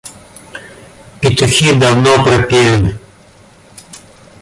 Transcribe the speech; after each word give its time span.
Петухи 1.19 1.69
давно 1.81 2.11
пропели. 2.25 2.91